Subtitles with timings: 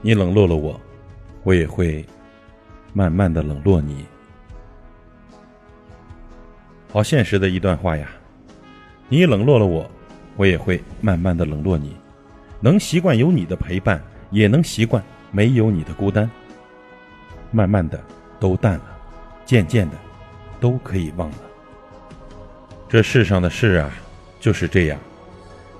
[0.00, 0.80] 你冷落了我，
[1.42, 2.04] 我也会
[2.92, 4.04] 慢慢的冷落你。
[6.92, 8.08] 好现实的一段话呀！
[9.08, 9.90] 你冷落了我，
[10.36, 11.96] 我也会慢慢的冷落你。
[12.60, 16.30] 能习惯有你的陪伴，也能习惯没有你的孤单。
[17.50, 18.00] 慢慢的
[18.38, 18.98] 都淡了，
[19.44, 19.96] 渐渐的
[20.60, 21.36] 都可以忘了。
[22.88, 23.90] 这世上的事啊，
[24.38, 24.98] 就是这样。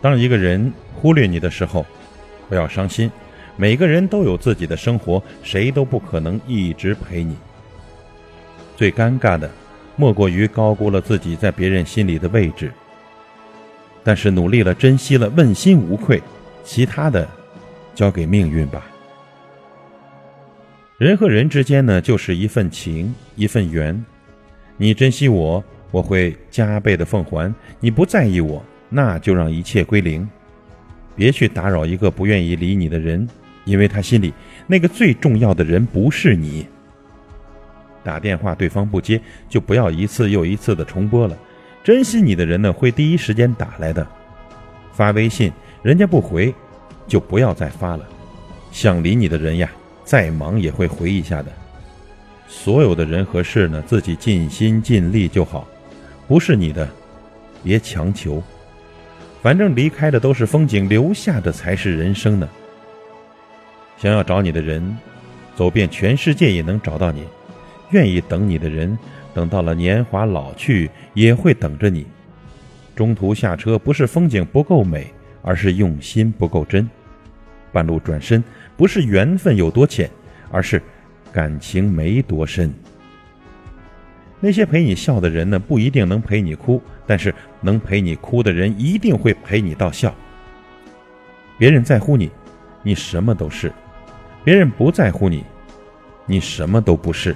[0.00, 1.84] 当一个人忽略你的时候，
[2.48, 3.10] 不要伤心。
[3.56, 7.36] 每个人都有自己的生活，谁都不可能一直陪你。
[8.76, 9.50] 最尴尬的，
[9.96, 12.70] 莫过于高估了自己在别人心里的位置。
[14.04, 16.22] 但是努力了，珍惜了，问心无愧，
[16.62, 17.26] 其他的，
[17.94, 18.86] 交给命运吧。
[20.98, 24.04] 人和人之间呢，就是一份情，一份缘。
[24.76, 30.28] 你珍惜我，我会加倍的奉还；你不在意我，那就让一切归零。
[31.14, 33.26] 别去打扰一个不愿意理你的人。
[33.66, 34.32] 因为他心里
[34.66, 36.66] 那个最重要的人不是你。
[38.02, 41.36] 打电话对方不接，就不要一次又一次的重拨了。
[41.84, 44.06] 珍惜你的人呢，会第一时间打来的。
[44.92, 46.54] 发微信，人家不回，
[47.06, 48.08] 就不要再发了。
[48.70, 49.68] 想理你的人呀，
[50.04, 51.52] 再忙也会回一下的。
[52.48, 55.66] 所有的人和事呢，自己尽心尽力就好。
[56.28, 56.88] 不是你的，
[57.64, 58.40] 别强求。
[59.42, 62.48] 反正离开的都是风景，留下的才是人生呢。
[63.96, 64.96] 想要找你的人，
[65.54, 67.22] 走遍全世界也能找到你；
[67.90, 68.96] 愿意等你的人，
[69.32, 72.06] 等到了年华老去，也会等着你。
[72.94, 75.06] 中途下车不是风景不够美，
[75.42, 76.86] 而是用心不够真；
[77.72, 78.42] 半路转身
[78.76, 80.10] 不是缘分有多浅，
[80.50, 80.80] 而是
[81.32, 82.72] 感情没多深。
[84.40, 90.14] 那些陪你笑的人呢，不一定能陪你哭，但是能陪你哭的人，一定会陪你到笑。
[91.58, 92.30] 别人在乎你，
[92.82, 93.72] 你什么都是。
[94.46, 95.42] 别人不在乎你，
[96.24, 97.34] 你什么都不是。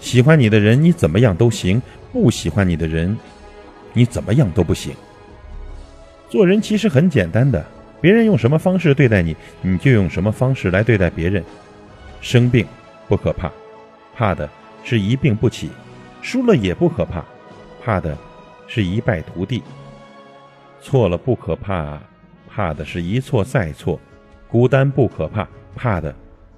[0.00, 1.78] 喜欢你的人，你怎么样都行；
[2.10, 3.14] 不喜欢你的人，
[3.92, 4.94] 你怎么样都不行。
[6.30, 7.62] 做人其实很简单的，
[8.00, 11.44] 别人用什么方式对待你，你就用什么方式来对待别人。
[12.22, 12.66] 生病
[13.06, 13.52] 不可怕，
[14.14, 14.48] 怕的
[14.82, 15.68] 是一病不起；
[16.22, 17.22] 输了也不可怕，
[17.84, 18.16] 怕的
[18.66, 19.62] 是一败涂地。
[20.80, 22.00] 错了不可怕，
[22.48, 24.00] 怕的是一错再错。
[24.52, 26.14] 孤单不可怕，怕的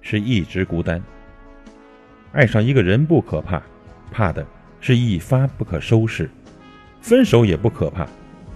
[0.00, 1.00] 是一直孤单。
[2.32, 3.62] 爱上一个人不可怕，
[4.10, 4.44] 怕的
[4.80, 6.28] 是一发不可收拾。
[7.00, 8.04] 分手也不可怕，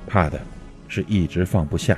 [0.04, 0.40] 怕的
[0.88, 1.96] 是一直放不下。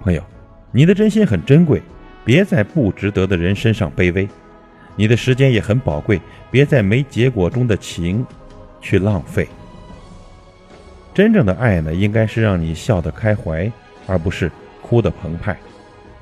[0.00, 0.24] 朋友，
[0.72, 1.82] 你的真心很珍贵，
[2.24, 4.26] 别在不值得的人身上卑微。
[4.96, 6.18] 你的时间也很宝贵，
[6.50, 8.26] 别在没结果中的情
[8.80, 9.46] 去浪费。
[11.12, 13.70] 真正的爱呢，应该是让你笑得开怀，
[14.06, 15.54] 而不是哭得澎湃。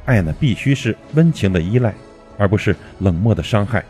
[0.07, 1.95] 爱呢，必须是温情的依赖，
[2.39, 3.85] 而不是冷漠的伤害。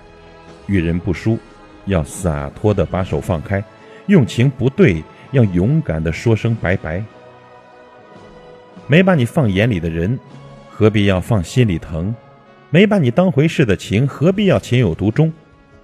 [0.67, 1.39] 遇人不淑，
[1.85, 3.61] 要洒脱的把手放开；
[4.07, 7.05] 用情不对，要勇敢的说声拜拜。
[8.89, 10.19] 没把你放眼里的人，
[10.71, 12.15] 何必要放心里疼？
[12.71, 15.33] 没把你当回事的情，何必要情有独钟？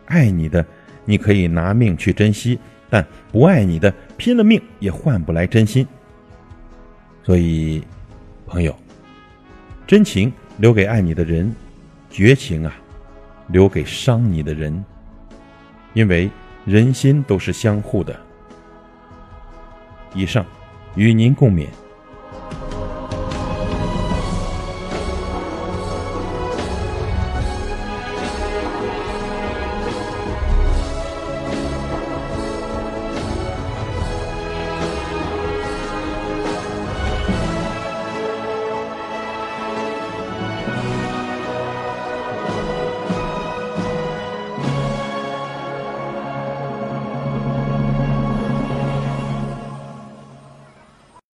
[0.06, 0.65] 爱你的，
[1.04, 2.59] 你可以拿命去珍惜；
[2.91, 5.87] 但不爱你的，拼了命也换不来真心。
[7.22, 7.82] 所以，
[8.47, 8.75] 朋友。
[9.92, 11.54] 真情留给爱你的人，
[12.08, 12.75] 绝情啊，
[13.48, 14.82] 留给伤你的人。
[15.92, 16.30] 因为
[16.64, 18.19] 人心都是相互的。
[20.14, 20.47] 以上，
[20.94, 21.66] 与您共勉。